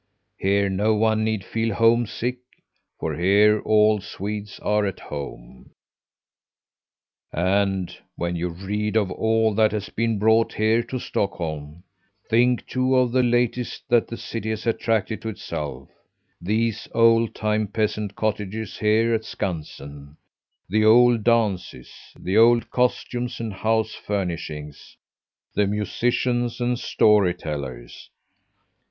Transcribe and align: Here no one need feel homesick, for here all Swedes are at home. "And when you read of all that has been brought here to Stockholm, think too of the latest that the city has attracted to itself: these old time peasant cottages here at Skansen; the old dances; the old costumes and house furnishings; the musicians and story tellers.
Here 0.39 0.67
no 0.67 0.95
one 0.95 1.23
need 1.23 1.43
feel 1.43 1.75
homesick, 1.75 2.39
for 2.99 3.15
here 3.17 3.59
all 3.59 3.99
Swedes 4.01 4.57
are 4.61 4.83
at 4.87 4.99
home. 4.99 5.69
"And 7.31 7.95
when 8.15 8.35
you 8.35 8.49
read 8.49 8.97
of 8.97 9.11
all 9.11 9.53
that 9.53 9.71
has 9.73 9.89
been 9.89 10.17
brought 10.17 10.53
here 10.53 10.81
to 10.81 10.97
Stockholm, 10.97 11.83
think 12.27 12.65
too 12.65 12.95
of 12.95 13.11
the 13.11 13.21
latest 13.21 13.87
that 13.89 14.07
the 14.07 14.17
city 14.17 14.49
has 14.49 14.65
attracted 14.65 15.21
to 15.21 15.29
itself: 15.29 15.87
these 16.41 16.87
old 16.95 17.35
time 17.35 17.67
peasant 17.67 18.15
cottages 18.15 18.79
here 18.79 19.13
at 19.13 19.23
Skansen; 19.23 20.17
the 20.67 20.83
old 20.83 21.23
dances; 21.23 21.91
the 22.17 22.37
old 22.37 22.71
costumes 22.71 23.39
and 23.39 23.53
house 23.53 23.93
furnishings; 23.93 24.97
the 25.53 25.67
musicians 25.67 26.59
and 26.59 26.79
story 26.79 27.35
tellers. 27.35 28.09